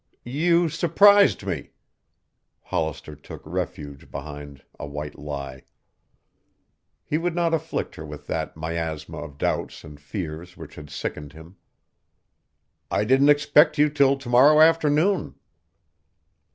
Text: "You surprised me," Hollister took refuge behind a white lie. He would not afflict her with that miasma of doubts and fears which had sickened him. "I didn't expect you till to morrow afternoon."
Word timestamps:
"You 0.25 0.67
surprised 0.67 1.45
me," 1.45 1.73
Hollister 2.63 3.15
took 3.15 3.43
refuge 3.45 4.09
behind 4.09 4.63
a 4.79 4.87
white 4.87 5.19
lie. 5.19 5.65
He 7.05 7.19
would 7.19 7.35
not 7.35 7.53
afflict 7.53 7.93
her 7.97 8.03
with 8.03 8.25
that 8.25 8.57
miasma 8.57 9.19
of 9.19 9.37
doubts 9.37 9.83
and 9.83 9.99
fears 9.99 10.57
which 10.57 10.73
had 10.73 10.89
sickened 10.89 11.33
him. 11.33 11.57
"I 12.89 13.03
didn't 13.03 13.29
expect 13.29 13.77
you 13.77 13.89
till 13.91 14.17
to 14.17 14.27
morrow 14.29 14.59
afternoon." 14.59 15.35